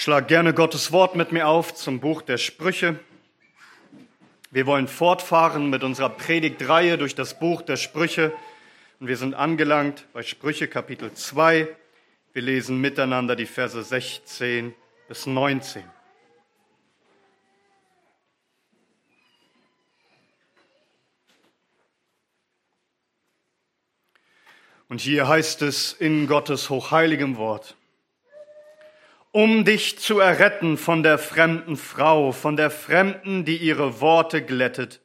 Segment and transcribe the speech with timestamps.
[0.00, 2.98] Schlag gerne Gottes Wort mit mir auf zum Buch der Sprüche.
[4.50, 8.32] Wir wollen fortfahren mit unserer Predigtreihe durch das Buch der Sprüche
[8.98, 11.68] und wir sind angelangt bei Sprüche Kapitel 2.
[12.32, 14.74] Wir lesen miteinander die Verse 16
[15.06, 15.84] bis 19.
[24.88, 27.76] Und hier heißt es in Gottes hochheiligem Wort
[29.32, 35.00] um dich zu erretten von der fremden Frau, von der Fremden, die ihre Worte glättet,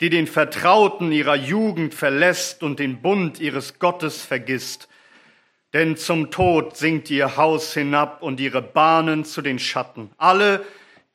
[0.00, 4.88] die den Vertrauten ihrer Jugend verlässt und den Bund ihres Gottes vergisst.
[5.72, 10.10] Denn zum Tod sinkt ihr Haus hinab und ihre Bahnen zu den Schatten.
[10.18, 10.64] Alle,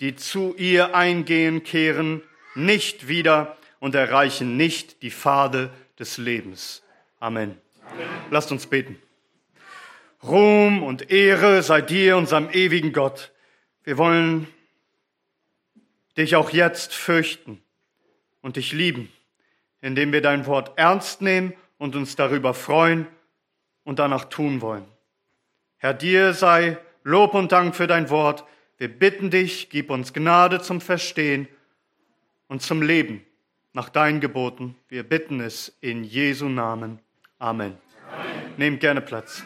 [0.02, 2.22] die zu ihr eingehen, kehren
[2.56, 6.84] nicht wieder und erreichen nicht die Pfade des Lebens.
[7.20, 7.58] Amen.
[7.90, 8.08] Amen.
[8.32, 8.98] Lasst uns beten.
[10.24, 13.32] Ruhm und Ehre sei dir, unserem ewigen Gott.
[13.84, 14.48] Wir wollen
[16.18, 17.62] dich auch jetzt fürchten
[18.42, 19.12] und dich lieben,
[19.82, 23.08] indem wir dein Wort ernst nehmen und uns darüber freuen
[23.84, 24.86] und danach tun wollen.
[25.78, 28.44] Herr, dir sei Lob und Dank für dein Wort.
[28.78, 31.48] Wir bitten dich, gib uns Gnade zum Verstehen
[32.48, 33.26] und zum Leben
[33.72, 34.76] nach deinen Geboten.
[34.90, 37.00] Wir bitten es in Jesu Namen.
[37.38, 37.78] Amen.
[38.12, 38.58] Amen.
[38.58, 39.44] Nehmt gerne Platz.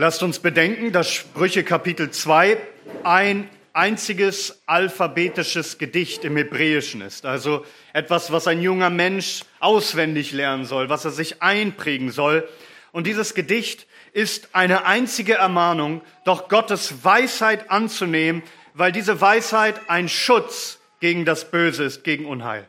[0.00, 2.56] Lasst uns bedenken, dass Sprüche Kapitel 2
[3.02, 7.26] ein einziges alphabetisches Gedicht im Hebräischen ist.
[7.26, 12.48] Also etwas, was ein junger Mensch auswendig lernen soll, was er sich einprägen soll.
[12.92, 20.08] Und dieses Gedicht ist eine einzige Ermahnung, doch Gottes Weisheit anzunehmen, weil diese Weisheit ein
[20.08, 22.68] Schutz gegen das Böse ist, gegen Unheil.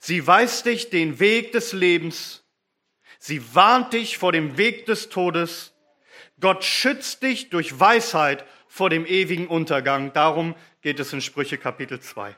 [0.00, 2.42] Sie weist dich den Weg des Lebens.
[3.18, 5.74] Sie warnt dich vor dem Weg des Todes
[6.40, 10.12] Gott schützt dich durch Weisheit vor dem ewigen Untergang.
[10.12, 12.36] Darum geht es in Sprüche Kapitel 2.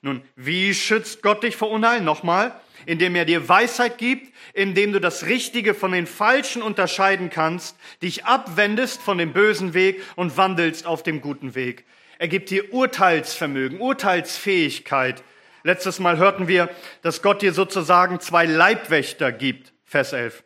[0.00, 2.00] Nun, wie schützt Gott dich vor Unheil?
[2.00, 7.76] Nochmal, indem er dir Weisheit gibt, indem du das Richtige von den Falschen unterscheiden kannst,
[8.02, 11.84] dich abwendest von dem bösen Weg und wandelst auf dem guten Weg.
[12.18, 15.22] Er gibt dir Urteilsvermögen, Urteilsfähigkeit.
[15.62, 16.68] Letztes Mal hörten wir,
[17.02, 20.42] dass Gott dir sozusagen zwei Leibwächter gibt, Vers 11.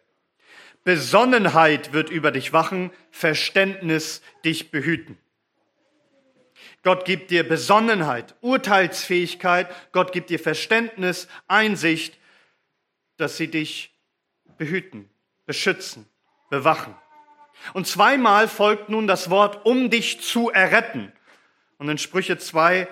[0.87, 5.19] Besonnenheit wird über dich wachen, Verständnis dich behüten.
[6.85, 12.17] Gott gibt dir Besonnenheit, Urteilsfähigkeit, Gott gibt dir Verständnis, Einsicht,
[13.17, 13.99] dass sie dich
[14.59, 15.11] behüten,
[15.45, 16.09] beschützen,
[16.51, 16.95] bewachen.
[17.73, 21.13] Und zweimal folgt nun das Wort, um dich zu erretten.
[21.79, 22.87] Und in Sprüche 2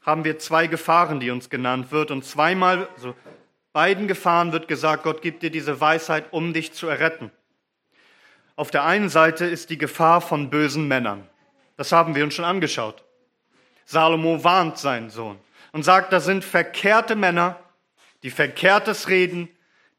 [0.00, 2.10] haben wir zwei Gefahren, die uns genannt wird.
[2.10, 3.14] Und zweimal, also
[3.78, 7.30] beiden Gefahren wird gesagt, Gott gibt dir diese Weisheit, um dich zu erretten.
[8.56, 11.28] Auf der einen Seite ist die Gefahr von bösen Männern.
[11.76, 13.04] Das haben wir uns schon angeschaut.
[13.84, 15.38] Salomo warnt seinen Sohn
[15.70, 17.56] und sagt, da sind verkehrte Männer,
[18.24, 19.48] die Verkehrtes reden,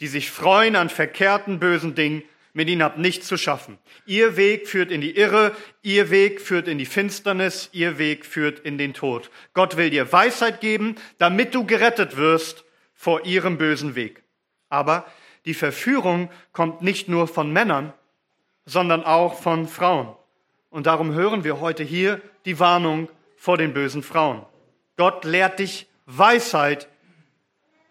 [0.02, 3.78] die sich freuen an verkehrten bösen Dingen, mit ihnen habt nichts zu schaffen.
[4.06, 8.60] Ihr Weg führt in die Irre, ihr Weg führt in die Finsternis, ihr Weg führt
[8.60, 9.32] in den Tod.
[9.54, 12.66] Gott will dir Weisheit geben, damit du gerettet wirst
[13.00, 14.24] vor ihrem bösen Weg.
[14.68, 15.06] Aber
[15.46, 17.94] die Verführung kommt nicht nur von Männern,
[18.66, 20.14] sondern auch von Frauen.
[20.70, 23.08] Und darum hören wir heute hier die Warnung
[23.38, 24.46] vor den bösen Frauen.
[24.98, 26.90] Gott lehrt dich Weisheit,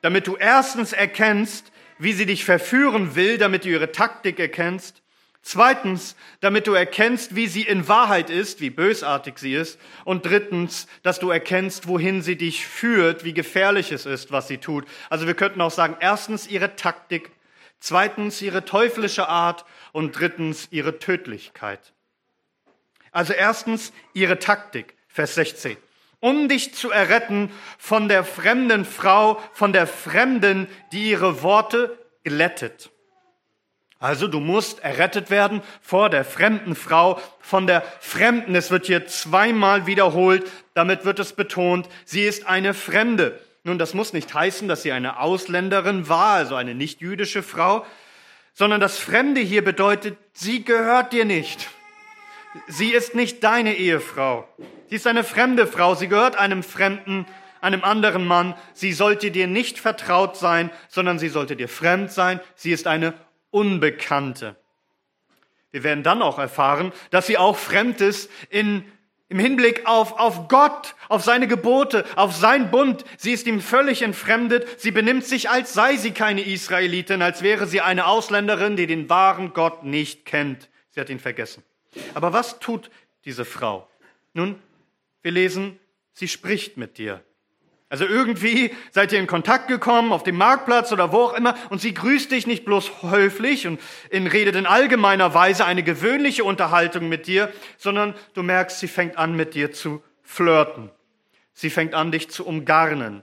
[0.03, 5.03] damit du erstens erkennst, wie sie dich verführen will, damit du ihre Taktik erkennst
[5.51, 9.81] Zweitens, damit du erkennst, wie sie in Wahrheit ist, wie bösartig sie ist.
[10.05, 14.59] Und drittens, dass du erkennst, wohin sie dich führt, wie gefährlich es ist, was sie
[14.59, 14.85] tut.
[15.09, 17.31] Also wir könnten auch sagen, erstens ihre Taktik,
[17.81, 21.95] zweitens ihre teuflische Art und drittens ihre Tödlichkeit.
[23.11, 25.79] Also erstens ihre Taktik, Vers 16.
[26.21, 32.91] Um dich zu erretten von der fremden Frau, von der Fremden, die ihre Worte glättet.
[34.00, 38.55] Also du musst errettet werden vor der fremden Frau, von der Fremden.
[38.55, 43.41] Es wird hier zweimal wiederholt, damit wird es betont, sie ist eine Fremde.
[43.65, 47.85] Nun, das muss nicht heißen, dass sie eine Ausländerin war, also eine nicht jüdische Frau,
[48.55, 51.69] sondern das Fremde hier bedeutet, sie gehört dir nicht.
[52.69, 54.49] Sie ist nicht deine Ehefrau.
[54.89, 57.27] Sie ist eine fremde Frau, sie gehört einem Fremden,
[57.61, 58.55] einem anderen Mann.
[58.75, 62.41] Sie sollte dir nicht vertraut sein, sondern sie sollte dir fremd sein.
[62.55, 63.15] Sie ist eine
[63.50, 64.56] Unbekannte.
[65.71, 68.85] Wir werden dann auch erfahren, dass sie auch fremd ist in
[69.31, 73.05] Im Hinblick auf, auf Gott, auf seine Gebote, auf sein Bund.
[73.19, 74.81] Sie ist ihm völlig entfremdet.
[74.81, 79.11] Sie benimmt sich, als sei sie keine Israelitin, als wäre sie eine Ausländerin, die den
[79.11, 80.71] wahren Gott nicht kennt.
[80.93, 81.62] Sie hat ihn vergessen.
[82.15, 82.91] Aber was tut
[83.27, 83.87] diese Frau?
[84.33, 84.59] Nun,
[85.21, 85.79] wir lesen,
[86.15, 87.23] sie spricht mit dir.
[87.90, 91.81] Also irgendwie seid ihr in Kontakt gekommen auf dem Marktplatz oder wo auch immer und
[91.81, 93.81] sie grüßt dich nicht bloß höflich und
[94.11, 99.17] in, redet in allgemeiner Weise eine gewöhnliche Unterhaltung mit dir, sondern du merkst, sie fängt
[99.17, 100.90] an mit dir zu flirten.
[101.55, 103.23] Sie fängt an dich zu umgarnen.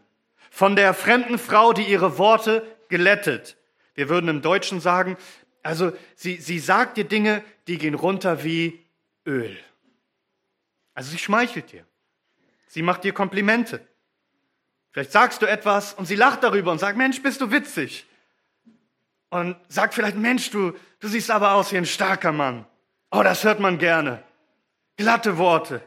[0.50, 3.58] Von der fremden Frau, die ihre Worte glättet.
[3.94, 5.16] Wir würden im Deutschen sagen,
[5.62, 8.84] also sie, sie sagt dir Dinge, die gehen runter wie
[9.26, 9.58] Öl.
[10.96, 11.86] Also sie schmeichelt dir.
[12.68, 13.86] Sie macht dir Komplimente.
[14.96, 18.06] Vielleicht sagst du etwas und sie lacht darüber und sagt, Mensch, bist du witzig.
[19.30, 20.72] Und sagt vielleicht, Mensch, du,
[21.02, 22.66] du siehst aber aus wie ein starker Mann.
[23.12, 24.24] Oh, das hört man gerne.
[24.96, 25.82] Glatte Worte.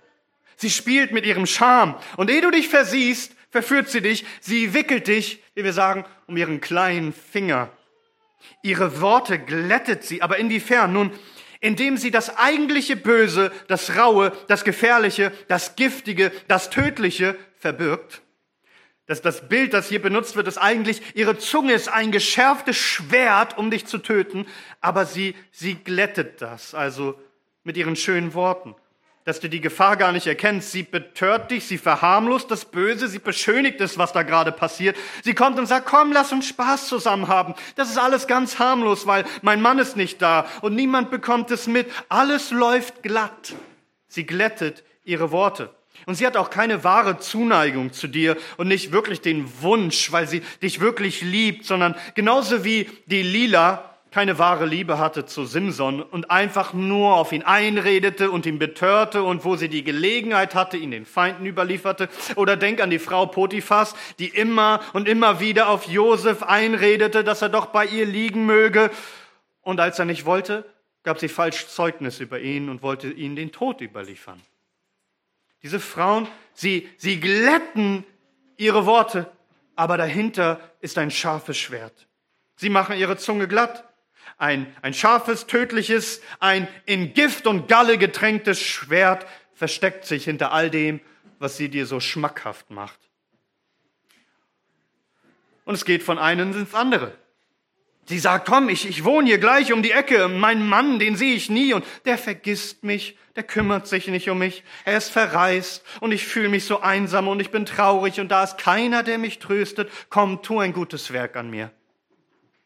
[0.57, 1.95] Sie spielt mit ihrem Charme.
[2.19, 4.27] Und ehe du dich versiehst, verführt sie dich.
[4.43, 7.71] Sie wickelt dich, wie wir sagen, um ihren kleinen Finger.
[8.63, 10.21] Ihre Worte glättet sie.
[10.21, 10.93] Aber inwiefern?
[10.93, 11.19] Nun,
[11.61, 18.21] indem sie das eigentliche Böse, das Raue, das Gefährliche, das Giftige, das Tödliche verbirgt
[19.09, 23.57] das, das Bild, das hier benutzt wird, ist eigentlich, ihre Zunge ist ein geschärftes Schwert,
[23.57, 24.47] um dich zu töten,
[24.83, 27.19] aber sie, sie glättet das, also
[27.65, 28.75] mit ihren schönen Worten,
[29.25, 30.73] dass du die Gefahr gar nicht erkennst.
[30.73, 34.95] Sie betört dich, sie verharmlost das Böse, sie beschönigt es, was da gerade passiert.
[35.25, 37.55] Sie kommt und sagt, komm, lass uns Spaß zusammen haben.
[37.77, 41.67] Das ist alles ganz harmlos, weil mein Mann ist nicht da und niemand bekommt es
[41.67, 41.91] mit.
[42.11, 43.55] Alles läuft glatt.
[44.07, 45.75] Sie glättet ihre Worte.
[46.07, 50.27] Und sie hat auch keine wahre Zuneigung zu dir und nicht wirklich den Wunsch, weil
[50.27, 56.03] sie dich wirklich liebt, sondern genauso wie die Lila keine wahre Liebe hatte zu Simson
[56.03, 60.77] und einfach nur auf ihn einredete und ihn betörte und wo sie die Gelegenheit hatte,
[60.77, 62.09] ihn den Feinden überlieferte.
[62.37, 67.43] Oder denk an die Frau Potiphas, die immer und immer wieder auf Josef einredete, dass
[67.43, 68.91] er doch bei ihr liegen möge.
[69.61, 70.65] Und als er nicht wollte,
[71.03, 74.41] gab sie falsch Zeugnis über ihn und wollte ihn den Tod überliefern.
[75.63, 78.05] Diese Frauen, sie, sie glätten
[78.57, 79.31] ihre Worte,
[79.77, 82.09] aber dahinter ist ein scharfes Schwert.
[82.57, 83.85] Sie machen ihre Zunge glatt.
[84.37, 90.71] Ein, ein scharfes, tödliches, ein in Gift und Galle getränktes Schwert versteckt sich hinter all
[90.71, 91.01] dem,
[91.39, 92.99] was sie dir so schmackhaft macht.
[95.65, 97.17] Und es geht von einem ins andere.
[98.09, 100.29] Sie sagt, komm, ich, ich wohne hier gleich um die Ecke.
[100.29, 104.39] Mein Mann, den sehe ich nie und der vergisst mich, der kümmert sich nicht um
[104.39, 104.65] mich.
[104.87, 108.45] Er ist verreist und ich fühle mich so einsam und ich bin traurig und da
[108.45, 109.91] ist keiner, der mich tröstet.
[110.09, 111.71] Komm, tu ein gutes Werk an mir.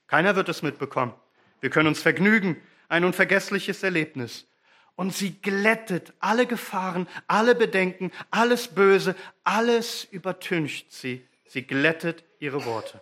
[0.07, 1.13] Keiner wird es mitbekommen.
[1.61, 2.57] Wir können uns vergnügen.
[2.89, 4.47] Ein unvergessliches Erlebnis.
[4.95, 11.27] Und sie glättet alle Gefahren, alle Bedenken, alles Böse, alles übertüncht sie.
[11.47, 13.01] Sie glättet ihre Worte.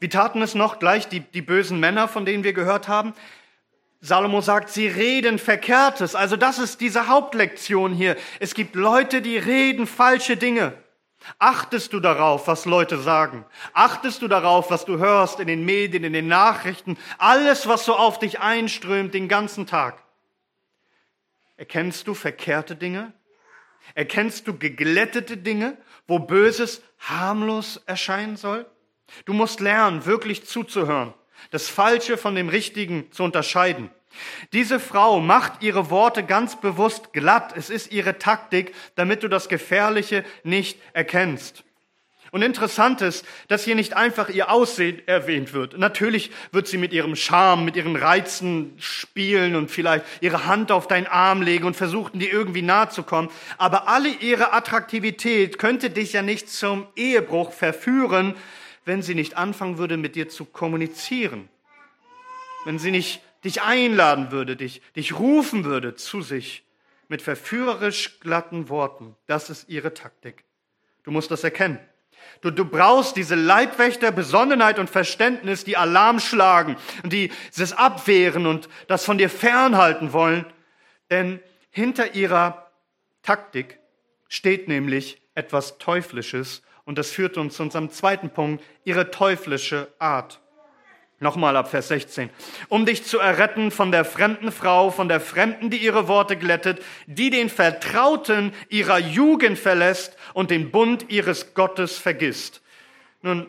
[0.00, 3.14] Wie taten es noch gleich die, die bösen Männer, von denen wir gehört haben?
[4.00, 6.14] Salomo sagt, sie reden Verkehrtes.
[6.14, 8.16] Also das ist diese Hauptlektion hier.
[8.38, 10.74] Es gibt Leute, die reden falsche Dinge.
[11.38, 13.46] Achtest du darauf, was Leute sagen?
[13.72, 16.98] Achtest du darauf, was du hörst in den Medien, in den Nachrichten?
[17.16, 20.02] Alles, was so auf dich einströmt den ganzen Tag.
[21.56, 23.12] Erkennst du verkehrte Dinge?
[23.94, 28.66] Erkennst du geglättete Dinge, wo Böses harmlos erscheinen soll?
[29.24, 31.14] Du musst lernen, wirklich zuzuhören,
[31.50, 33.90] das Falsche von dem Richtigen zu unterscheiden.
[34.52, 37.52] Diese Frau macht ihre Worte ganz bewusst glatt.
[37.56, 41.64] Es ist ihre Taktik, damit du das Gefährliche nicht erkennst.
[42.30, 45.78] Und interessant ist, dass hier nicht einfach ihr Aussehen erwähnt wird.
[45.78, 50.88] Natürlich wird sie mit ihrem Charme, mit ihren Reizen spielen und vielleicht ihre Hand auf
[50.88, 53.30] deinen Arm legen und versuchen, dir irgendwie nahe zu kommen.
[53.56, 58.34] Aber alle ihre Attraktivität könnte dich ja nicht zum Ehebruch verführen,
[58.84, 61.48] wenn sie nicht anfangen würde, mit dir zu kommunizieren.
[62.64, 66.64] Wenn sie nicht dich einladen würde, dich, dich rufen würde zu sich
[67.08, 69.16] mit verführerisch glatten Worten.
[69.26, 70.44] Das ist ihre Taktik.
[71.02, 71.78] Du musst das erkennen.
[72.40, 78.46] Du, du brauchst diese Leibwächter, Besonnenheit und Verständnis, die Alarm schlagen und die es abwehren
[78.46, 80.46] und das von dir fernhalten wollen.
[81.10, 82.70] Denn hinter ihrer
[83.22, 83.78] Taktik
[84.28, 90.40] steht nämlich etwas Teuflisches und das führt uns zu unserem zweiten Punkt, ihre teuflische Art.
[91.20, 92.28] Nochmal ab Vers 16.
[92.68, 96.82] Um dich zu erretten von der fremden Frau, von der Fremden, die ihre Worte glättet,
[97.06, 102.62] die den Vertrauten ihrer Jugend verlässt und den Bund ihres Gottes vergisst.
[103.22, 103.46] Nun,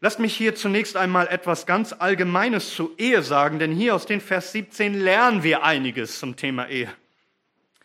[0.00, 4.20] lasst mich hier zunächst einmal etwas ganz Allgemeines zur Ehe sagen, denn hier aus den
[4.20, 6.88] Vers 17 lernen wir einiges zum Thema Ehe.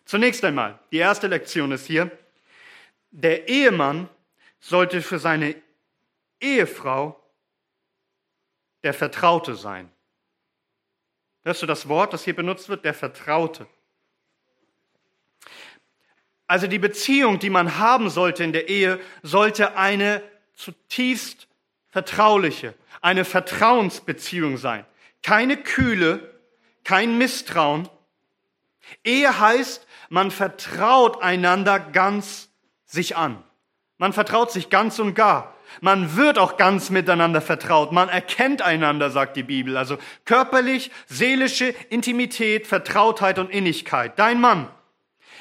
[0.05, 2.09] Zunächst einmal, die erste Lektion ist hier,
[3.11, 4.09] der Ehemann
[4.65, 5.55] sollte für seine
[6.41, 7.21] Ehefrau
[8.81, 9.91] der Vertraute sein.
[11.43, 12.83] Hörst du das Wort, das hier benutzt wird?
[12.83, 13.67] Der Vertraute.
[16.47, 20.23] Also die Beziehung, die man haben sollte in der Ehe, sollte eine
[20.55, 21.47] zutiefst
[21.89, 24.83] vertrauliche, eine Vertrauensbeziehung sein.
[25.21, 26.33] Keine Kühle,
[26.83, 27.87] kein Misstrauen.
[29.03, 32.49] Ehe heißt, man vertraut einander ganz
[32.85, 33.43] sich an.
[33.97, 35.53] Man vertraut sich ganz und gar.
[35.81, 37.91] Man wird auch ganz miteinander vertraut.
[37.91, 39.77] Man erkennt einander, sagt die Bibel.
[39.77, 44.17] Also körperlich, seelische Intimität, Vertrautheit und Innigkeit.
[44.19, 44.69] Dein Mann,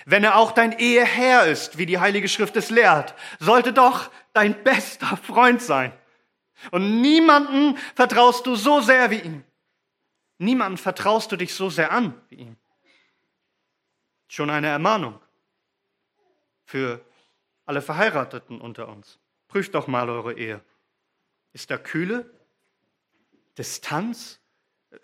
[0.06, 4.62] wenn er auch dein Eheherr ist, wie die Heilige Schrift es lehrt, sollte doch dein
[4.64, 5.92] bester Freund sein.
[6.70, 9.44] Und niemanden vertraust du so sehr wie ihm.
[10.38, 12.56] Niemanden vertraust du dich so sehr an wie ihm.
[14.28, 15.20] Schon eine Ermahnung
[16.64, 17.00] für
[17.66, 19.18] alle Verheirateten unter uns.
[19.48, 20.60] Prüft doch mal eure Ehe.
[21.52, 22.30] Ist da Kühle,
[23.56, 24.40] Distanz,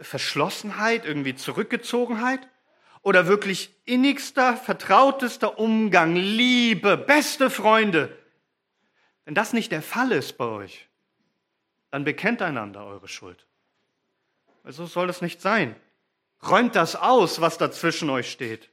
[0.00, 2.48] Verschlossenheit, irgendwie Zurückgezogenheit?
[3.02, 8.16] Oder wirklich innigster, vertrautester Umgang, Liebe, beste Freunde?
[9.24, 10.88] Wenn das nicht der Fall ist bei euch,
[11.90, 13.46] dann bekennt einander eure Schuld.
[14.64, 15.76] So soll es nicht sein.
[16.42, 18.69] Räumt das aus, was dazwischen euch steht.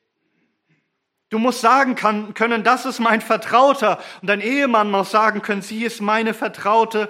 [1.30, 4.02] Du musst sagen können, das ist mein Vertrauter.
[4.22, 7.10] Und dein Ehemann muss sagen können, sie ist meine Vertraute.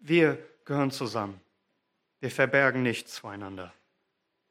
[0.00, 1.40] Wir gehören zusammen.
[2.20, 3.72] Wir verbergen nichts voreinander.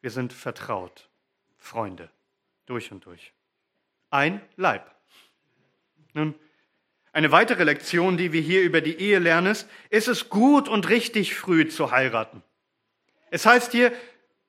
[0.02, 1.10] Wir sind vertraut.
[1.58, 2.10] Freunde.
[2.66, 3.32] Durch und durch.
[4.10, 4.90] Ein Leib.
[6.14, 6.36] Nun,
[7.12, 10.90] eine weitere Lektion, die wir hier über die Ehe lernen, ist, ist es gut und
[10.90, 12.42] richtig früh zu heiraten.
[13.30, 13.92] Es heißt hier,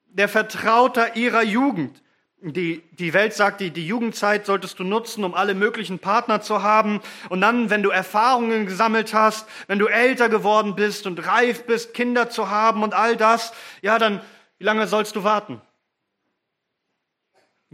[0.06, 2.02] der Vertrauter ihrer Jugend.
[2.46, 6.62] Die, die Welt sagt, die, die Jugendzeit solltest du nutzen, um alle möglichen Partner zu
[6.62, 7.00] haben.
[7.30, 11.94] Und dann, wenn du Erfahrungen gesammelt hast, wenn du älter geworden bist und reif bist,
[11.94, 14.20] Kinder zu haben und all das, ja, dann,
[14.58, 15.62] wie lange sollst du warten?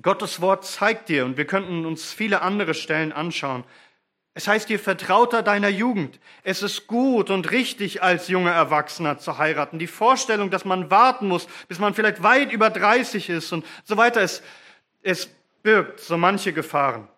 [0.01, 3.65] Gottes Wort zeigt dir, und wir könnten uns viele andere Stellen anschauen,
[4.35, 6.21] es heißt dir Vertrauter deiner Jugend.
[6.45, 9.81] Es ist gut und richtig, als junger Erwachsener zu heiraten.
[9.81, 13.97] Die Vorstellung, dass man warten muss, bis man vielleicht weit über 30 ist und so
[13.97, 14.43] weiter, es,
[15.03, 15.27] es
[15.63, 17.09] birgt so manche Gefahren.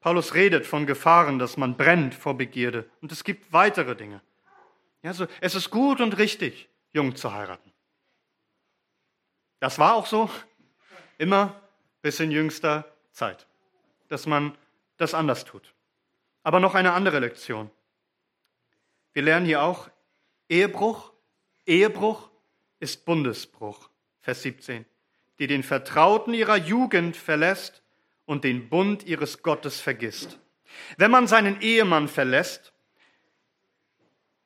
[0.00, 2.88] Paulus redet von Gefahren, dass man brennt vor Begierde.
[3.00, 4.20] Und es gibt weitere Dinge.
[5.02, 7.72] Ja, so, es ist gut und richtig, jung zu heiraten.
[9.60, 10.30] Das war auch so,
[11.18, 11.60] immer
[12.00, 13.46] bis in jüngster Zeit,
[14.08, 14.56] dass man
[14.96, 15.74] das anders tut.
[16.42, 17.70] Aber noch eine andere Lektion.
[19.12, 19.90] Wir lernen hier auch,
[20.48, 21.12] Ehebruch,
[21.66, 22.30] Ehebruch
[22.78, 23.90] ist Bundesbruch.
[24.20, 24.84] Vers 17.
[25.38, 27.82] Die den Vertrauten ihrer Jugend verlässt
[28.26, 30.38] und den Bund ihres Gottes vergisst.
[30.96, 32.72] Wenn man seinen Ehemann verlässt,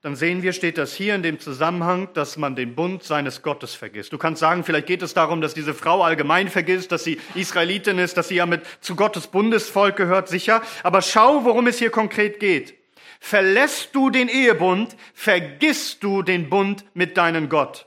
[0.03, 3.77] dann sehen wir, steht das hier in dem Zusammenhang, dass man den Bund seines Gottes
[3.77, 4.13] vergisst.
[4.13, 7.99] Du kannst sagen, vielleicht geht es darum, dass diese Frau allgemein vergisst, dass sie Israelitin
[7.99, 10.61] ist, dass sie ja mit zu Gottes Bundesvolk gehört, sicher.
[10.83, 12.75] Aber schau, worum es hier konkret geht.
[13.21, 17.87] Verlässt du den Ehebund, vergisst du den Bund mit deinem Gott.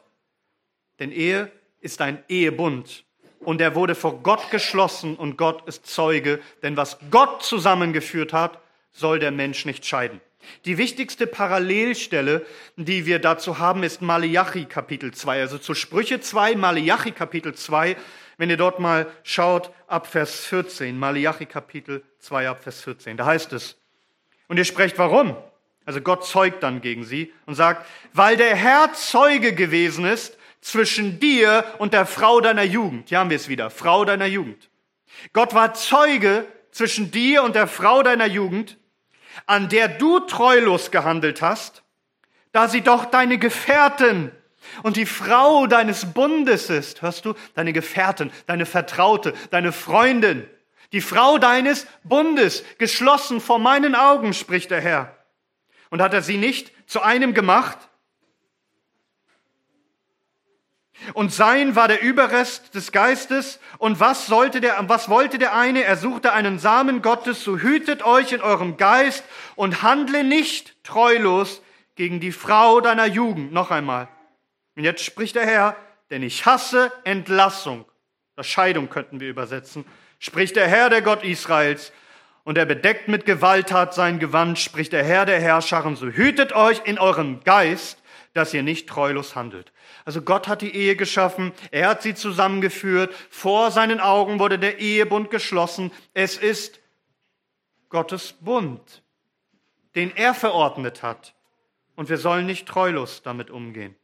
[1.00, 1.51] Denn Ehe
[1.86, 3.06] ist ein Ehebund.
[3.39, 6.39] Und er wurde vor Gott geschlossen und Gott ist Zeuge.
[6.63, 8.60] Denn was Gott zusammengeführt hat,
[8.92, 10.20] soll der Mensch nicht scheiden.
[10.65, 15.42] Die wichtigste Parallelstelle, die wir dazu haben, ist Malachi Kapitel 2.
[15.42, 17.96] Also zu Sprüche 2, Malachi Kapitel 2.
[18.38, 20.98] Wenn ihr dort mal schaut, ab Vers 14.
[20.98, 23.15] Malachi Kapitel 2, ab Vers 14.
[23.15, 23.77] Da heißt es,
[24.48, 25.36] und ihr sprecht warum?
[25.86, 31.19] Also Gott zeugt dann gegen sie und sagt, weil der Herr Zeuge gewesen ist zwischen
[31.19, 33.10] dir und der Frau deiner Jugend.
[33.10, 34.69] Hier haben wir es wieder, Frau deiner Jugend.
[35.31, 38.77] Gott war Zeuge zwischen dir und der Frau deiner Jugend
[39.45, 41.84] an der du treulos gehandelt hast,
[42.51, 44.31] da sie doch deine Gefährtin
[44.84, 50.48] und die Frau deines Bundes ist, hörst du, deine Gefährtin, deine Vertraute, deine Freundin,
[50.91, 55.15] die Frau deines Bundes, geschlossen vor meinen Augen, spricht der Herr.
[55.89, 57.77] Und hat er sie nicht zu einem gemacht,
[61.14, 63.60] Und sein war der Überrest des Geistes.
[63.78, 65.84] Und was sollte der, was wollte der eine?
[65.84, 67.44] Er suchte einen Samen Gottes.
[67.44, 69.24] So hütet euch in eurem Geist
[69.56, 71.62] und handle nicht treulos
[71.96, 73.54] gegen die Frau deiner Jugend.
[73.54, 74.08] Noch einmal.
[74.75, 75.75] Und jetzt spricht der Herr,
[76.10, 77.86] denn ich hasse Entlassung.
[78.36, 79.86] Das Scheidung könnten wir übersetzen.
[80.20, 81.92] Spricht der Herr, der Gott Israels.
[82.44, 85.96] Und er bedeckt mit Gewalt hat sein Gewand, spricht der Herr der Herrscher.
[85.96, 88.02] So hütet euch in eurem Geist
[88.36, 89.72] dass ihr nicht treulos handelt.
[90.05, 94.77] Also Gott hat die Ehe geschaffen, er hat sie zusammengeführt, vor seinen Augen wurde der
[94.77, 95.91] Ehebund geschlossen.
[96.13, 96.79] Es ist
[97.89, 99.01] Gottes Bund,
[99.95, 101.33] den er verordnet hat.
[101.95, 103.95] Und wir sollen nicht treulos damit umgehen.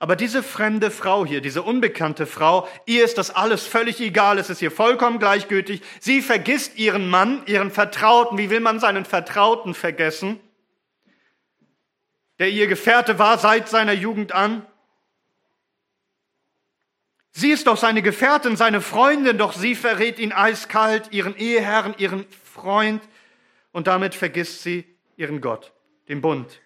[0.00, 4.50] Aber diese fremde Frau hier, diese unbekannte Frau, ihr ist das alles völlig egal, es
[4.50, 5.80] ist ihr vollkommen gleichgültig.
[6.00, 8.36] Sie vergisst ihren Mann, ihren Vertrauten.
[8.36, 10.40] Wie will man seinen Vertrauten vergessen?
[12.40, 14.66] Der ihr Gefährte war seit seiner Jugend an.
[17.32, 22.26] Sie ist doch seine Gefährtin, seine Freundin, doch sie verrät ihn eiskalt, ihren Eheherrn, ihren
[22.44, 23.02] Freund,
[23.72, 24.84] und damit vergisst sie
[25.16, 25.72] ihren Gott,
[26.08, 26.60] den Bund,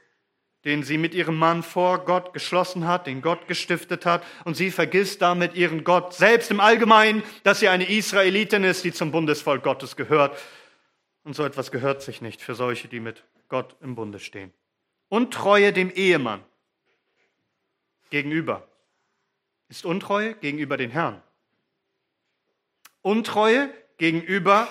[0.64, 4.72] den sie mit ihrem Mann vor Gott geschlossen hat, den Gott gestiftet hat, und sie
[4.72, 9.62] vergisst damit ihren Gott selbst im Allgemeinen, dass sie eine Israelitin ist, die zum Bundesvolk
[9.62, 10.36] Gottes gehört.
[11.22, 14.52] Und so etwas gehört sich nicht für solche, die mit Gott im Bunde stehen.
[15.08, 16.42] Untreue dem Ehemann
[18.10, 18.66] gegenüber
[19.68, 21.22] ist Untreue gegenüber den Herrn.
[23.02, 24.68] Untreue gegenüber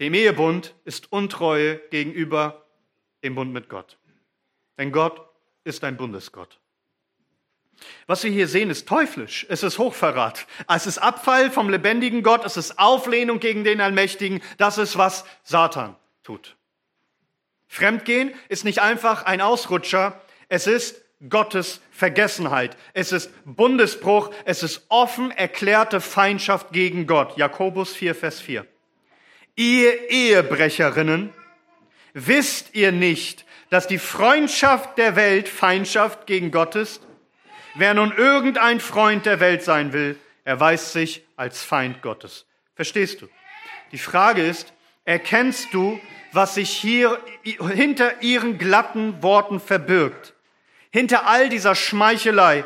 [0.00, 2.64] dem Ehebund ist Untreue gegenüber
[3.22, 3.98] dem Bund mit Gott.
[4.78, 5.20] Denn Gott
[5.64, 6.60] ist ein Bundesgott.
[8.06, 9.46] Was wir hier sehen, ist teuflisch.
[9.48, 10.46] Es ist Hochverrat.
[10.68, 12.44] Es ist Abfall vom lebendigen Gott.
[12.44, 14.42] Es ist Auflehnung gegen den Allmächtigen.
[14.58, 16.56] Das ist, was Satan tut.
[17.68, 20.20] Fremdgehen ist nicht einfach ein Ausrutscher.
[20.48, 22.76] Es ist Gottes Vergessenheit.
[22.92, 24.30] Es ist Bundesbruch.
[24.44, 27.36] Es ist offen erklärte Feindschaft gegen Gott.
[27.36, 28.66] Jakobus 4, Vers 4.
[29.54, 31.32] Ihr Ehebrecherinnen,
[32.12, 37.00] wisst ihr nicht, dass die Freundschaft der Welt Feindschaft gegen Gott ist?
[37.74, 42.46] Wer nun irgendein Freund der Welt sein will, erweist sich als Feind Gottes.
[42.74, 43.28] Verstehst du?
[43.92, 44.72] Die Frage ist,
[45.04, 45.98] erkennst du,
[46.32, 50.34] was sich hier hinter ihren glatten Worten verbirgt?
[50.96, 52.64] Hinter all dieser Schmeichelei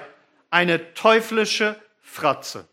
[0.50, 2.68] eine teuflische Fratze.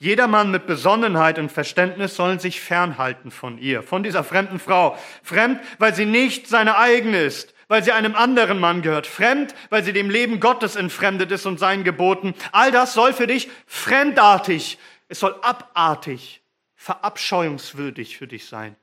[0.00, 4.98] Jedermann mit Besonnenheit und Verständnis soll sich fernhalten von ihr, von dieser fremden Frau.
[5.22, 9.06] Fremd, weil sie nicht seine eigene ist, weil sie einem anderen Mann gehört.
[9.06, 12.34] Fremd, weil sie dem Leben Gottes entfremdet ist und seinen Geboten.
[12.50, 16.42] All das soll für dich fremdartig, es soll abartig,
[16.74, 18.74] verabscheuungswürdig für dich sein.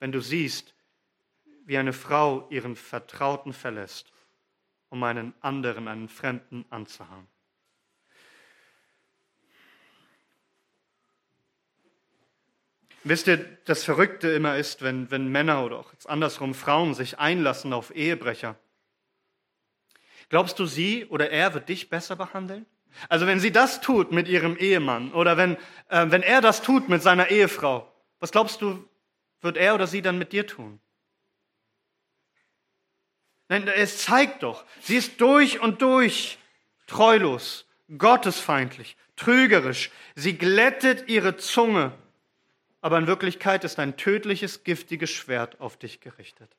[0.00, 0.74] Wenn du siehst,
[1.68, 4.10] wie eine Frau ihren Vertrauten verlässt,
[4.88, 7.28] um einen anderen, einen Fremden anzuhauen.
[13.04, 17.18] Wisst ihr, das Verrückte immer ist, wenn, wenn Männer oder auch jetzt andersrum Frauen sich
[17.18, 18.56] einlassen auf Ehebrecher.
[20.30, 22.64] Glaubst du, sie oder er wird dich besser behandeln?
[23.10, 25.56] Also wenn sie das tut mit ihrem Ehemann oder wenn,
[25.90, 28.88] äh, wenn er das tut mit seiner Ehefrau, was glaubst du,
[29.42, 30.80] wird er oder sie dann mit dir tun?
[33.48, 36.38] Nein, es zeigt doch, sie ist durch und durch
[36.86, 39.90] treulos, gottesfeindlich, trügerisch.
[40.14, 41.92] Sie glättet ihre Zunge
[42.80, 46.56] aber in Wirklichkeit ist ein tödliches, giftiges Schwert auf dich gerichtet.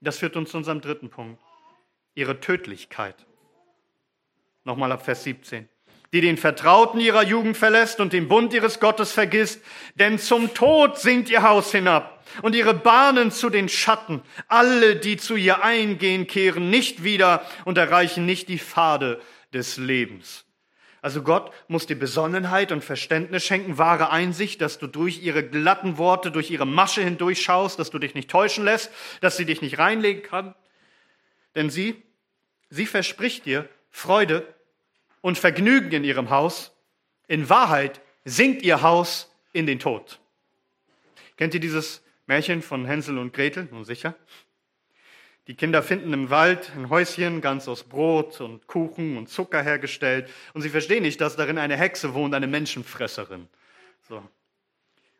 [0.00, 1.40] Das führt uns zu unserem dritten Punkt.
[2.14, 3.26] Ihre Tödlichkeit.
[4.64, 5.68] Nochmal ab Vers 17.
[6.14, 9.60] Die den Vertrauten ihrer Jugend verlässt und den Bund ihres Gottes vergisst,
[9.96, 14.22] denn zum Tod sinkt ihr Haus hinab und ihre Bahnen zu den Schatten.
[14.46, 19.20] Alle, die zu ihr eingehen, kehren nicht wieder und erreichen nicht die Pfade
[19.52, 20.44] des Lebens.
[21.02, 25.98] Also Gott muss dir Besonnenheit und Verständnis schenken, wahre Einsicht, dass du durch ihre glatten
[25.98, 29.62] Worte, durch ihre Masche hindurch schaust, dass du dich nicht täuschen lässt, dass sie dich
[29.62, 30.54] nicht reinlegen kann.
[31.56, 32.00] Denn sie,
[32.70, 34.46] sie verspricht dir Freude
[35.24, 36.70] und Vergnügen in ihrem Haus.
[37.28, 40.20] In Wahrheit sinkt ihr Haus in den Tod.
[41.38, 43.66] Kennt ihr dieses Märchen von Hänsel und Gretel?
[43.70, 44.14] Nun sicher.
[45.46, 50.28] Die Kinder finden im Wald ein Häuschen ganz aus Brot und Kuchen und Zucker hergestellt
[50.52, 53.48] und sie verstehen nicht, dass darin eine Hexe wohnt, eine Menschenfresserin.
[54.06, 54.22] So.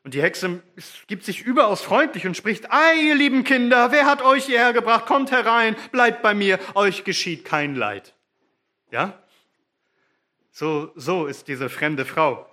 [0.03, 0.63] Und die Hexe
[1.07, 5.07] gibt sich überaus freundlich und spricht, ei, ihr lieben Kinder, wer hat euch hierher gebracht?
[5.07, 8.13] Kommt herein, bleibt bei mir, euch geschieht kein Leid.
[8.91, 9.19] Ja?
[10.55, 12.47] So, so ist diese fremde Frau.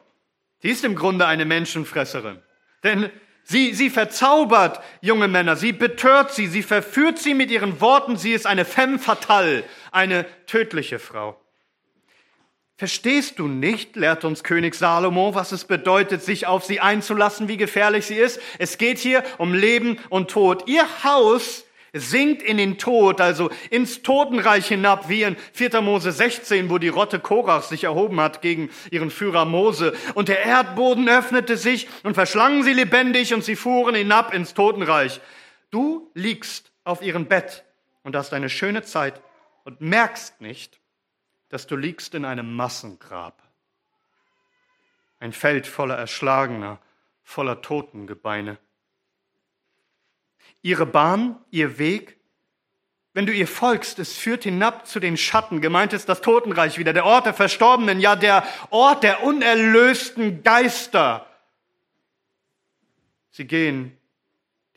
[0.64, 2.40] Die ist im Grunde eine Menschenfresserin.
[2.84, 3.10] Denn
[3.44, 8.34] Sie, sie verzaubert junge Männer, sie betört sie, sie verführt sie mit ihren Worten, sie
[8.34, 11.42] ist eine femme fatale, eine tödliche Frau.
[12.78, 17.58] Verstehst du nicht, lehrt uns König Salomo, was es bedeutet, sich auf sie einzulassen, wie
[17.58, 18.40] gefährlich sie ist?
[18.58, 20.68] Es geht hier um Leben und Tod.
[20.68, 25.82] Ihr Haus sinkt in den Tod, also ins Totenreich hinab, wie in 4.
[25.82, 29.94] Mose 16, wo die Rotte Korach sich erhoben hat gegen ihren Führer Mose.
[30.16, 35.20] Und der Erdboden öffnete sich und verschlangen sie lebendig und sie fuhren hinab ins Totenreich.
[35.70, 37.66] Du liegst auf ihrem Bett
[38.04, 39.22] und hast eine schöne Zeit
[39.64, 40.80] und merkst nicht,
[41.50, 43.42] dass du liegst in einem Massengrab.
[45.20, 46.80] Ein Feld voller Erschlagener,
[47.24, 48.58] voller Totengebeine.
[50.62, 52.18] Ihre Bahn, ihr Weg,
[53.14, 55.60] wenn du ihr folgst, es führt hinab zu den Schatten.
[55.60, 61.28] Gemeint ist das Totenreich wieder, der Ort der Verstorbenen, ja der Ort der unerlösten Geister.
[63.32, 63.98] Sie gehen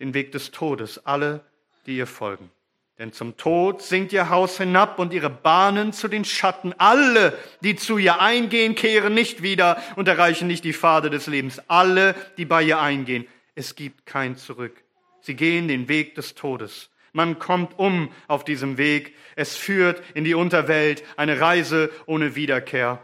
[0.00, 1.44] den Weg des Todes, alle,
[1.86, 2.50] die ihr folgen.
[2.98, 6.72] Denn zum Tod sinkt ihr Haus hinab und ihre Bahnen zu den Schatten.
[6.78, 11.60] Alle, die zu ihr eingehen, kehren nicht wieder und erreichen nicht die Pfade des Lebens.
[11.68, 13.26] Alle, die bei ihr eingehen.
[13.56, 14.83] Es gibt kein Zurück.
[15.24, 16.90] Sie gehen den Weg des Todes.
[17.14, 19.14] Man kommt um auf diesem Weg.
[19.36, 23.00] Es führt in die Unterwelt, eine Reise ohne Wiederkehr.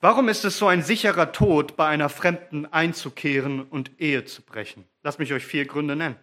[0.00, 4.84] Warum ist es so ein sicherer Tod, bei einer Fremden einzukehren und Ehe zu brechen?
[5.04, 6.16] Lass mich euch vier Gründe nennen.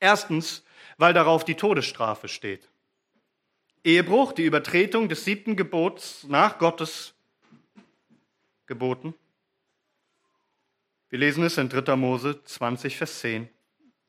[0.00, 0.64] Erstens,
[0.96, 2.66] weil darauf die Todesstrafe steht.
[3.84, 7.12] Ehebruch, die Übertretung des siebten Gebots nach Gottes
[8.64, 9.12] Geboten.
[11.08, 11.96] Wir lesen es in 3.
[11.96, 13.48] Mose 20, Vers 10.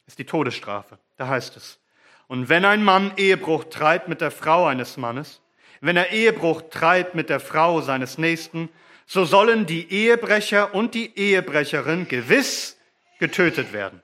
[0.06, 0.98] Ist die Todesstrafe.
[1.18, 1.80] Da heißt es.
[2.28, 5.42] Und wenn ein Mann Ehebruch treibt mit der Frau eines Mannes,
[5.80, 8.70] wenn er Ehebruch treibt mit der Frau seines Nächsten,
[9.06, 12.78] so sollen die Ehebrecher und die Ehebrecherin gewiss
[13.20, 14.02] getötet werden.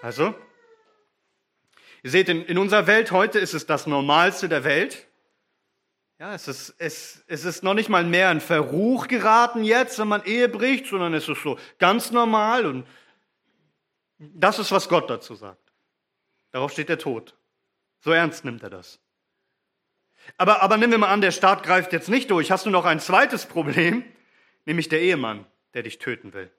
[0.00, 0.34] Also,
[2.04, 5.06] Ihr seht, in, in unserer Welt heute ist es das Normalste der Welt.
[6.22, 10.06] Ja, es ist, es, es ist noch nicht mal mehr ein Verruch geraten jetzt, wenn
[10.06, 12.86] man Ehe bricht, sondern es ist so ganz normal und
[14.18, 15.72] das ist, was Gott dazu sagt.
[16.52, 17.34] Darauf steht der Tod.
[17.98, 19.00] So ernst nimmt er das.
[20.36, 22.52] Aber, aber nehmen wir mal an, der Staat greift jetzt nicht durch.
[22.52, 24.04] Hast du noch ein zweites Problem,
[24.64, 26.52] nämlich der Ehemann, der dich töten will.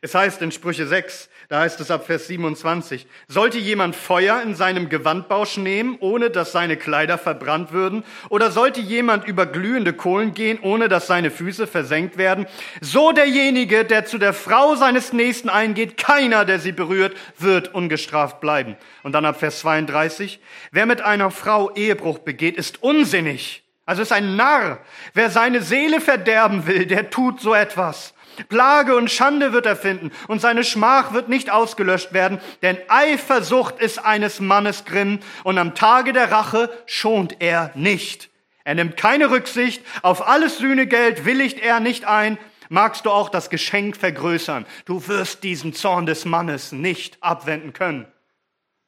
[0.00, 4.54] Es heißt in Sprüche 6, da heißt es ab Vers 27, sollte jemand Feuer in
[4.54, 10.32] seinem Gewandbausch nehmen, ohne dass seine Kleider verbrannt würden, oder sollte jemand über glühende Kohlen
[10.32, 12.46] gehen, ohne dass seine Füße versenkt werden,
[12.80, 18.40] so derjenige, der zu der Frau seines Nächsten eingeht, keiner, der sie berührt, wird ungestraft
[18.40, 18.76] bleiben.
[19.02, 24.12] Und dann ab Vers 32, wer mit einer Frau Ehebruch begeht, ist unsinnig, also ist
[24.12, 24.78] ein Narr.
[25.12, 28.14] Wer seine Seele verderben will, der tut so etwas.
[28.48, 33.80] Plage und Schande wird er finden und seine Schmach wird nicht ausgelöscht werden, denn Eifersucht
[33.80, 38.30] ist eines Mannes Grimm und am Tage der Rache schont er nicht.
[38.64, 42.38] Er nimmt keine Rücksicht, auf alles Sühnegeld willigt er nicht ein.
[42.68, 44.66] Magst du auch das Geschenk vergrößern?
[44.84, 48.06] Du wirst diesen Zorn des Mannes nicht abwenden können.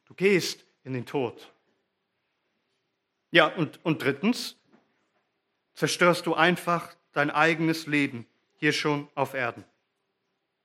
[0.06, 1.52] Du gehst in den Tod.
[3.30, 4.56] Ja, und, und drittens,
[5.74, 8.26] zerstörst du einfach dein eigenes Leben
[8.56, 9.64] hier schon auf Erden.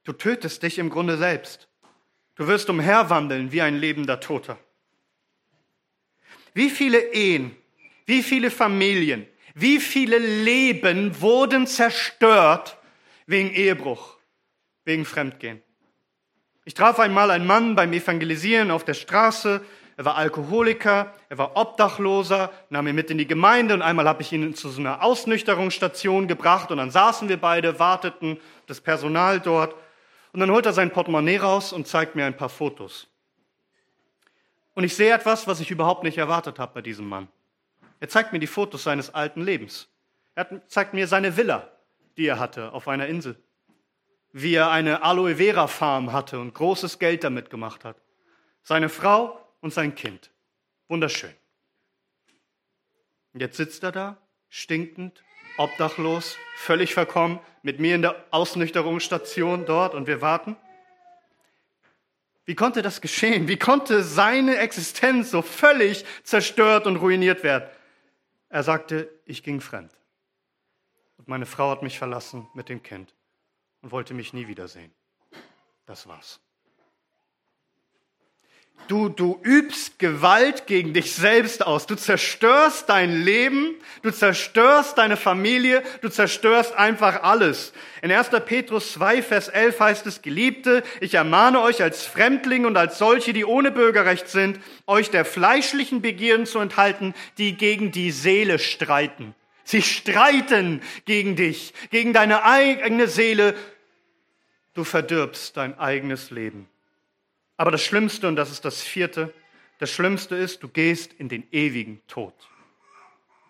[0.03, 1.67] Du tötest dich im Grunde selbst.
[2.35, 4.57] Du wirst umherwandeln wie ein lebender Toter.
[6.53, 7.55] Wie viele Ehen,
[8.05, 12.77] wie viele Familien, wie viele Leben wurden zerstört
[13.25, 14.17] wegen Ehebruch,
[14.85, 15.61] wegen Fremdgehen.
[16.65, 19.63] Ich traf einmal einen Mann beim Evangelisieren auf der Straße,
[19.99, 24.21] er war Alkoholiker, er war Obdachloser, nahm ihn mit in die Gemeinde und einmal habe
[24.21, 29.41] ich ihn zu so einer Ausnüchterungsstation gebracht und dann saßen wir beide, warteten, das Personal
[29.41, 29.75] dort
[30.31, 33.07] und dann holt er sein Portemonnaie raus und zeigt mir ein paar Fotos.
[34.73, 37.27] Und ich sehe etwas, was ich überhaupt nicht erwartet habe bei diesem Mann.
[37.99, 39.89] Er zeigt mir die Fotos seines alten Lebens.
[40.33, 41.67] Er zeigt mir seine Villa,
[42.15, 43.35] die er hatte auf einer Insel.
[44.31, 47.97] Wie er eine Aloe Vera Farm hatte und großes Geld damit gemacht hat.
[48.63, 50.31] Seine Frau und sein Kind.
[50.87, 51.33] Wunderschön.
[53.33, 54.17] Und jetzt sitzt er da,
[54.49, 55.23] stinkend,
[55.57, 60.55] obdachlos, völlig verkommen, mit mir in der Ausnüchterungsstation dort und wir warten.
[62.45, 63.47] Wie konnte das geschehen?
[63.47, 67.69] Wie konnte seine Existenz so völlig zerstört und ruiniert werden?
[68.49, 69.95] Er sagte, ich ging fremd.
[71.17, 73.13] Und meine Frau hat mich verlassen mit dem Kind
[73.81, 74.91] und wollte mich nie wiedersehen.
[75.85, 76.39] Das war's.
[78.87, 81.85] Du, du übst Gewalt gegen dich selbst aus.
[81.85, 87.73] Du zerstörst dein Leben, du zerstörst deine Familie, du zerstörst einfach alles.
[88.01, 88.29] In 1.
[88.45, 93.31] Petrus 2, Vers 11 heißt es, Geliebte, ich ermahne euch als Fremdlinge und als solche,
[93.31, 99.35] die ohne Bürgerrecht sind, euch der fleischlichen Begierden zu enthalten, die gegen die Seele streiten.
[99.63, 103.53] Sie streiten gegen dich, gegen deine eigene Seele.
[104.73, 106.67] Du verdirbst dein eigenes Leben.
[107.59, 109.33] Aber das Schlimmste, und das ist das vierte,
[109.79, 112.33] das Schlimmste ist, du gehst in den ewigen Tod,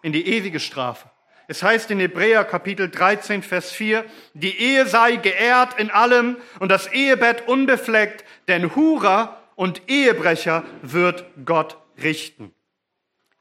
[0.02, 1.12] in die ewige Strafe.
[1.48, 6.70] Es heißt in Hebräer Kapitel 13, Vers 4, die Ehe sei geehrt in allem und
[6.70, 12.52] das Ehebett unbefleckt, denn Hura und Ehebrecher wird Gott richten.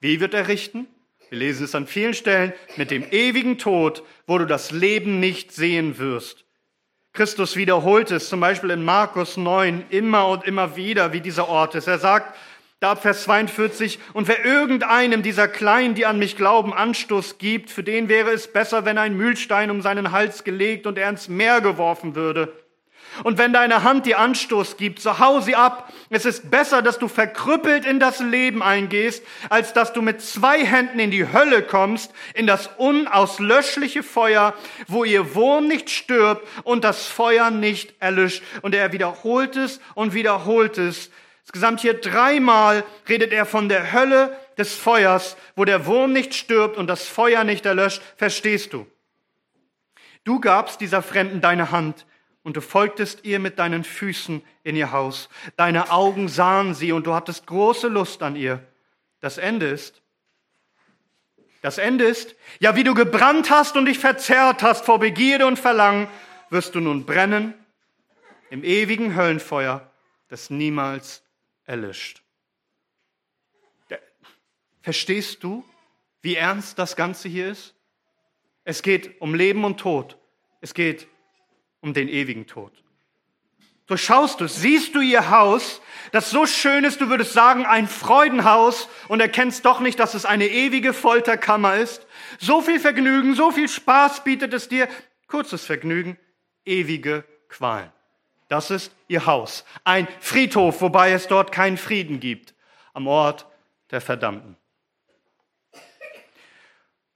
[0.01, 0.87] Wie wird er richten?
[1.31, 5.51] Wir lesen es an vielen Stellen mit dem ewigen Tod, wo du das Leben nicht
[5.51, 6.45] sehen wirst.
[7.19, 11.75] Christus wiederholt es zum Beispiel in Markus 9 immer und immer wieder, wie dieser Ort
[11.75, 11.89] ist.
[11.89, 12.37] Er sagt,
[12.79, 17.71] da ab Vers 42, und wer irgendeinem dieser Kleinen, die an mich glauben, Anstoß gibt,
[17.71, 21.29] für den wäre es besser, wenn ein Mühlstein um seinen Hals gelegt und er ins
[21.29, 22.53] Meer geworfen würde.
[23.25, 25.93] Und wenn deine Hand dir Anstoß gibt, so hau sie ab.
[26.11, 30.65] Es ist besser, dass du verkrüppelt in das Leben eingehst, als dass du mit zwei
[30.65, 34.55] Händen in die Hölle kommst, in das unauslöschliche Feuer,
[34.87, 38.43] wo ihr Wurm nicht stirbt und das Feuer nicht erlischt.
[38.63, 41.11] Und er wiederholt es und wiederholt es
[41.49, 46.77] Insgesamt hier dreimal redet er von der Hölle des Feuers, wo der Wurm nicht stirbt
[46.77, 48.03] und das Feuer nicht erlöscht.
[48.17, 48.87] Verstehst du?
[50.25, 52.05] Du gabst dieser Fremden deine Hand
[52.43, 55.29] und du folgtest ihr mit deinen Füßen in ihr Haus.
[55.57, 58.67] Deine Augen sahen sie und du hattest große Lust an ihr.
[59.21, 60.01] Das Ende ist,
[61.63, 65.59] das Ende ist, ja, wie du gebrannt hast und dich verzerrt hast vor Begierde und
[65.59, 66.09] Verlangen,
[66.51, 67.55] wirst du nun brennen
[68.51, 69.91] im ewigen Höllenfeuer,
[70.29, 71.23] das niemals
[71.65, 72.23] erlischt.
[74.81, 75.65] Verstehst du,
[76.23, 77.75] wie ernst das Ganze hier ist?
[78.65, 80.17] Es geht um Leben und Tod.
[80.61, 81.09] Es geht
[81.81, 82.73] um den ewigen Tod.
[83.89, 85.81] Durchschaust du, siehst du ihr Haus,
[86.13, 90.27] das so schön ist, du würdest sagen, ein Freudenhaus und erkennst doch nicht, dass es
[90.27, 92.07] eine ewige Folterkammer ist.
[92.39, 94.89] So viel Vergnügen, so viel Spaß bietet es dir.
[95.27, 96.19] Kurzes Vergnügen,
[96.67, 97.91] ewige Qualen.
[98.49, 99.65] Das ist ihr Haus.
[99.85, 102.55] Ein Friedhof, wobei es dort keinen Frieden gibt,
[102.93, 103.47] am Ort
[103.91, 104.58] der Verdammten.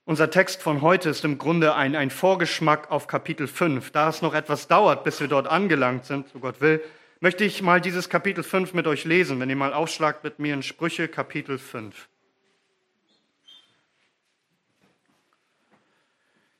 [0.04, 3.92] Unser Text von heute ist im Grunde ein, ein Vorgeschmack auf Kapitel 5.
[3.92, 6.82] Da es noch etwas dauert, bis wir dort angelangt sind, so Gott will,
[7.20, 10.54] möchte ich mal dieses Kapitel 5 mit euch lesen, wenn ihr mal aufschlagt mit mir
[10.54, 12.08] in Sprüche Kapitel 5.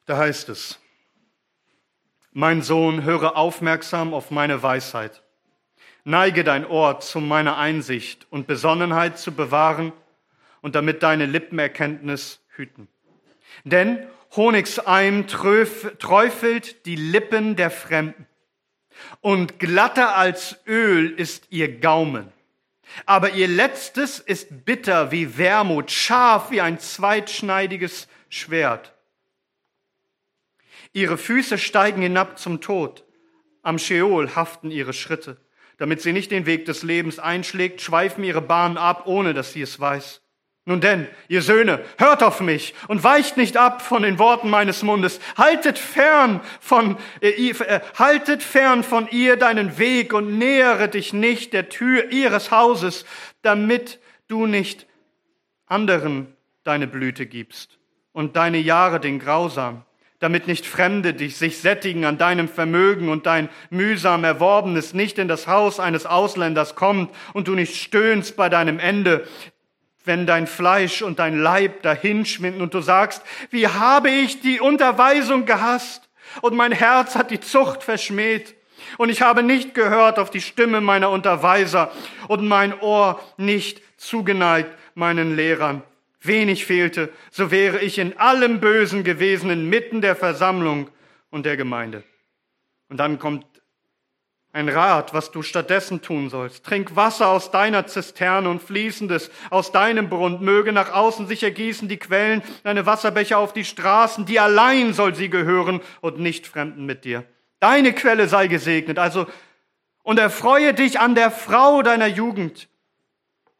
[0.07, 0.78] Da heißt es,
[2.33, 5.22] mein Sohn, höre aufmerksam auf meine Weisheit.
[6.05, 9.92] Neige dein Ohr zu meiner Einsicht und Besonnenheit zu bewahren
[10.61, 12.88] und damit deine Lippenerkenntnis hüten.
[13.65, 18.27] Denn Honigseim träufelt die Lippen der Fremden
[19.21, 22.33] und glatter als Öl ist ihr Gaumen.
[23.07, 28.95] Aber ihr Letztes ist bitter wie Wermut, scharf wie ein zweitschneidiges Schwert.
[30.93, 33.05] Ihre Füße steigen hinab zum Tod.
[33.62, 35.38] Am Scheol haften ihre Schritte.
[35.79, 39.62] Damit sie nicht den Weg des Lebens einschlägt, schweifen ihre Bahnen ab, ohne dass sie
[39.62, 40.22] es weiß.
[40.64, 44.85] Nun denn, ihr Söhne, hört auf mich und weicht nicht ab von den Worten meines
[44.85, 45.18] Mundes.
[45.37, 51.53] Haltet fern von, äh, äh, haltet fern von ihr deinen Weg und nähere dich nicht
[51.53, 53.05] der Tür ihres Hauses,
[53.42, 53.98] damit
[54.29, 54.87] du nicht
[55.66, 57.79] anderen deine Blüte gibst
[58.12, 59.85] und deine Jahre den Grausam
[60.22, 65.27] damit nicht Fremde dich sich sättigen an deinem Vermögen und dein mühsam Erworbenes nicht in
[65.27, 69.27] das Haus eines Ausländers kommt und du nicht stöhnst bei deinem Ende,
[70.05, 75.47] wenn dein Fleisch und dein Leib dahinschwinden und du sagst, wie habe ich die Unterweisung
[75.47, 76.09] gehasst
[76.41, 78.55] und mein Herz hat die Zucht verschmäht
[78.99, 81.93] und ich habe nicht gehört auf die Stimme meiner Unterweiser
[82.29, 85.83] und mein Ohr nicht zugeneigt meinen Lehrern
[86.23, 90.88] wenig fehlte, so wäre ich in allem Bösen gewesen, inmitten der Versammlung
[91.31, 92.05] und der Gemeinde.
[92.88, 93.45] Und dann kommt
[94.53, 96.65] ein Rat, was du stattdessen tun sollst.
[96.65, 100.45] Trink Wasser aus deiner Zisterne und fließendes aus deinem Brunnen.
[100.45, 104.27] Möge nach außen sich ergießen die Quellen, deine Wasserbecher auf die Straßen.
[104.27, 107.25] Die allein soll sie gehören und nicht Fremden mit dir.
[107.61, 108.99] Deine Quelle sei gesegnet.
[108.99, 109.27] Also,
[110.03, 112.69] und erfreue dich an der Frau deiner Jugend,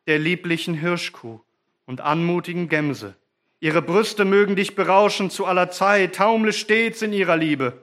[0.07, 1.41] der lieblichen Hirschkuh
[1.87, 3.15] und anmutigen Gämse.
[3.61, 7.82] Ihre Brüste mögen dich berauschen zu aller Zeit, taumle stets in ihrer Liebe.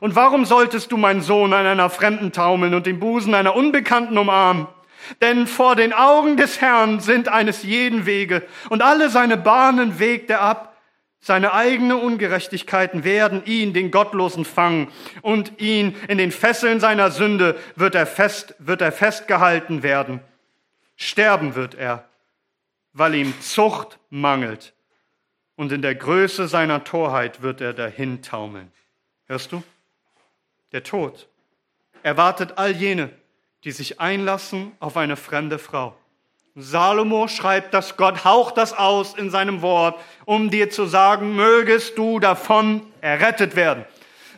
[0.00, 4.18] Und warum solltest du, mein Sohn, an einer Fremden taumeln und den Busen einer Unbekannten
[4.18, 4.66] umarmen?
[5.20, 10.30] Denn vor den Augen des Herrn sind eines jeden Wege, und alle seine Bahnen wägt
[10.30, 10.70] er ab.
[11.20, 14.88] Seine eigene Ungerechtigkeiten werden ihn, den Gottlosen, fangen,
[15.22, 20.20] und ihn in den Fesseln seiner Sünde wird er fest, wird er festgehalten werden.
[20.96, 22.04] Sterben wird er,
[22.92, 24.74] weil ihm Zucht mangelt.
[25.56, 28.70] Und in der Größe seiner Torheit wird er dahin taumeln.
[29.26, 29.62] Hörst du?
[30.74, 31.28] Der Tod
[32.02, 33.08] erwartet all jene,
[33.64, 35.96] die sich einlassen auf eine fremde Frau.
[36.54, 41.96] Salomo schreibt dass Gott haucht das aus in seinem Wort, um dir zu sagen, mögest
[41.96, 43.86] du davon errettet werden.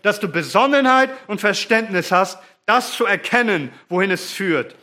[0.03, 4.77] Dass du Besonnenheit und Verständnis hast, das zu erkennen, wohin es führt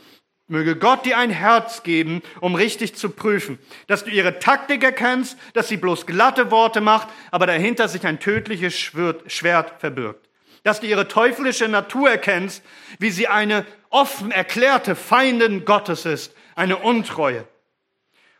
[0.47, 5.37] Möge Gott dir ein Herz geben, um richtig zu prüfen, dass du ihre Taktik erkennst,
[5.53, 10.22] dass sie bloß glatte Worte macht, aber dahinter sich ein tödliches Schwert verbirgt.
[10.63, 12.63] Dass du ihre teuflische Natur erkennst,
[12.99, 17.47] wie sie eine offen erklärte Feindin Gottes ist, eine Untreue.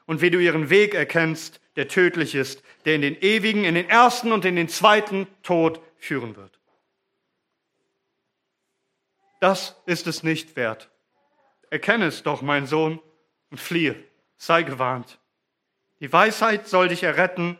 [0.05, 3.89] Und wie du ihren Weg erkennst, der tödlich ist, der in den ewigen, in den
[3.89, 6.59] ersten und in den zweiten Tod führen wird.
[9.39, 10.89] Das ist es nicht wert.
[11.69, 12.99] Erkenne es doch, mein Sohn,
[13.49, 14.01] und fliehe.
[14.37, 15.19] Sei gewarnt.
[15.99, 17.57] Die Weisheit soll dich erretten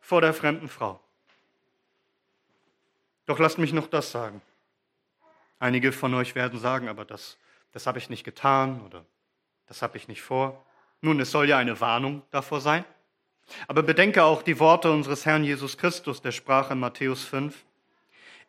[0.00, 1.00] vor der fremden Frau.
[3.26, 4.42] Doch lasst mich noch das sagen.
[5.58, 7.36] Einige von euch werden sagen, aber das,
[7.72, 9.04] das habe ich nicht getan oder
[9.66, 10.64] das habe ich nicht vor.
[11.00, 12.84] Nun, es soll ja eine Warnung davor sein.
[13.68, 17.64] Aber bedenke auch die Worte unseres Herrn Jesus Christus, der sprach in Matthäus 5.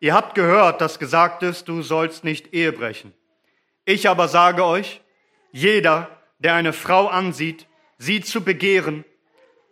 [0.00, 3.12] Ihr habt gehört, dass gesagt ist, du sollst nicht Ehe brechen.
[3.84, 5.00] Ich aber sage euch,
[5.52, 6.08] jeder,
[6.38, 7.66] der eine Frau ansieht,
[7.98, 9.04] sie zu begehren,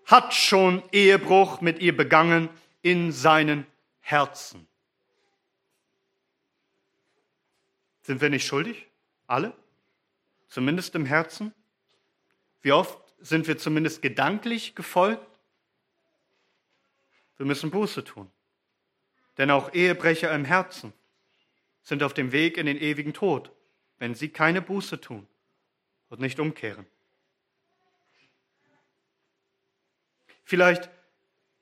[0.06, 2.48] hat schon Ehebruch mit ihr begangen
[2.82, 3.66] in seinen
[4.00, 4.66] Herzen.
[8.02, 8.86] Sind wir nicht schuldig?
[9.26, 9.52] Alle?
[10.48, 11.54] Zumindest im Herzen?
[12.62, 15.26] Wie oft sind wir zumindest gedanklich gefolgt?
[17.36, 18.30] Wir müssen Buße tun.
[19.38, 20.92] Denn auch Ehebrecher im Herzen
[21.82, 23.50] sind auf dem Weg in den ewigen Tod,
[23.98, 25.26] wenn sie keine Buße tun
[26.08, 26.86] und nicht umkehren.
[30.44, 30.90] Vielleicht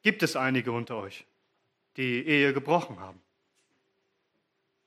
[0.03, 1.27] gibt es einige unter euch,
[1.97, 3.21] die Ehe gebrochen haben.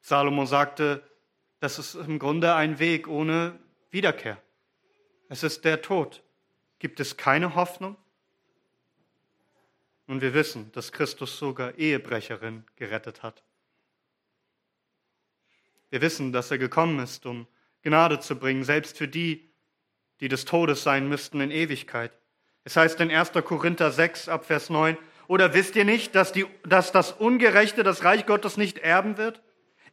[0.01, 1.03] Salomo sagte,
[1.61, 3.57] das ist im Grunde ein Weg ohne
[3.91, 4.41] Wiederkehr.
[5.29, 6.23] Es ist der Tod.
[6.79, 7.95] Gibt es keine Hoffnung?
[10.07, 13.43] Und wir wissen, dass Christus sogar Ehebrecherin gerettet hat.
[15.91, 17.47] Wir wissen, dass er gekommen ist, um
[17.83, 19.47] Gnade zu bringen, selbst für die,
[20.19, 22.11] die des Todes sein müssten in Ewigkeit.
[22.63, 23.33] Es heißt in 1.
[23.45, 24.97] Korinther 6 ab Vers 9,
[25.27, 29.41] oder wisst ihr nicht, dass, die, dass das Ungerechte das Reich Gottes nicht erben wird?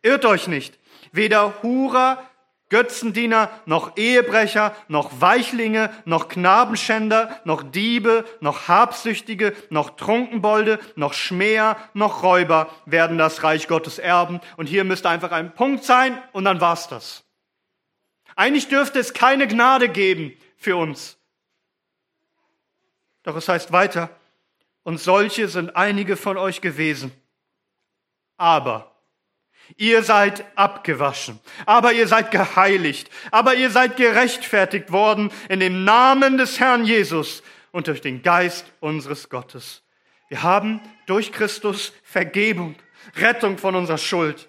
[0.02, 0.78] Irrt euch nicht,
[1.12, 2.22] weder Hurer
[2.70, 11.76] Götzendiener, noch Ehebrecher, noch Weichlinge, noch Knabenschänder, noch Diebe, noch Habsüchtige, noch Trunkenbolde, noch Schmäher,
[11.94, 14.40] noch Räuber werden das Reich Gottes erben.
[14.58, 17.24] Und hier müsste einfach ein Punkt sein und dann war's das.
[18.37, 21.16] Eigentlich dürfte es keine Gnade geben für uns.
[23.22, 24.11] Doch es heißt weiter,
[24.82, 27.12] und solche sind einige von euch gewesen.
[28.37, 28.97] Aber
[29.76, 36.38] Ihr seid abgewaschen, aber ihr seid geheiligt, aber ihr seid gerechtfertigt worden in dem Namen
[36.38, 39.83] des Herrn Jesus und durch den Geist unseres Gottes.
[40.28, 42.74] Wir haben durch Christus Vergebung,
[43.16, 44.48] Rettung von unserer Schuld.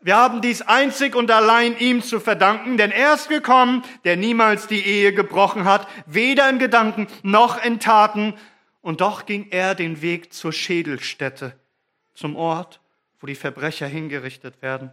[0.00, 4.66] Wir haben dies einzig und allein ihm zu verdanken, denn er ist gekommen, der niemals
[4.66, 8.34] die Ehe gebrochen hat, weder in Gedanken noch in Taten,
[8.80, 11.56] und doch ging er den Weg zur Schädelstätte,
[12.14, 12.80] zum Ort,
[13.22, 14.90] wo die Verbrecher hingerichtet werden.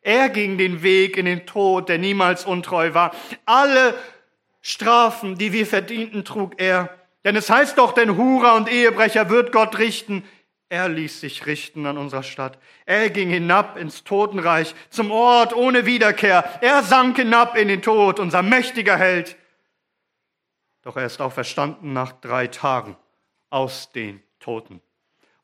[0.00, 3.14] Er ging den Weg in den Tod, der niemals untreu war.
[3.44, 3.94] Alle
[4.62, 6.96] Strafen, die wir verdienten, trug er.
[7.24, 10.24] Denn es heißt doch, den Hurer und Ehebrecher wird Gott richten.
[10.70, 12.58] Er ließ sich richten an unserer Stadt.
[12.86, 16.44] Er ging hinab ins Totenreich, zum Ort ohne Wiederkehr.
[16.62, 19.36] Er sank hinab in den Tod, unser mächtiger Held.
[20.82, 22.96] Doch er ist auch verstanden nach drei Tagen
[23.50, 24.80] aus den Toten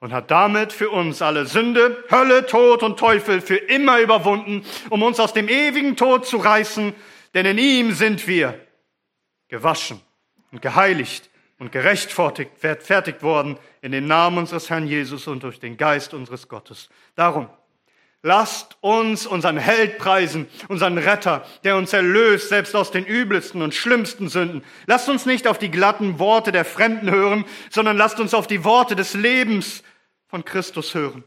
[0.04, 5.02] und hat damit für uns alle Sünde, Hölle, Tod und Teufel für immer überwunden, um
[5.02, 6.92] uns aus dem ewigen Tod zu reißen,
[7.32, 8.60] denn in ihm sind wir
[9.48, 10.02] gewaschen
[10.52, 16.12] und geheiligt und gerechtfertigt worden in den Namen unseres Herrn Jesus und durch den Geist
[16.12, 16.90] unseres Gottes.
[17.14, 17.48] Darum,
[18.20, 23.74] lasst uns unseren Held preisen, unseren Retter, der uns erlöst, selbst aus den übelsten und
[23.74, 24.64] schlimmsten Sünden.
[24.84, 28.64] Lasst uns nicht auf die glatten Worte der Fremden hören, sondern lasst uns auf die
[28.64, 29.82] Worte des Lebens
[30.26, 31.24] von Christus hören.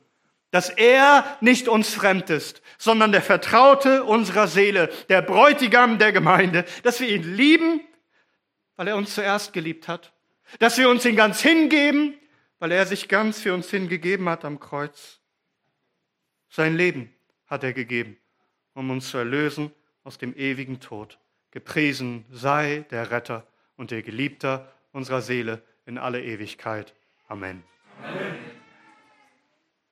[0.51, 6.65] Dass er nicht uns fremd ist, sondern der Vertraute unserer Seele, der Bräutigam der Gemeinde,
[6.83, 7.81] dass wir ihn lieben,
[8.75, 10.13] weil er uns zuerst geliebt hat,
[10.59, 12.13] dass wir uns ihn ganz hingeben,
[12.59, 15.19] weil er sich ganz für uns hingegeben hat am Kreuz.
[16.49, 17.13] Sein Leben
[17.47, 18.17] hat er gegeben,
[18.73, 19.71] um uns zu erlösen
[20.03, 21.19] aus dem ewigen Tod.
[21.51, 23.45] Gepriesen sei der Retter
[23.75, 26.93] und der Geliebter unserer Seele in alle Ewigkeit.
[27.27, 27.63] Amen.
[28.03, 28.56] Amen.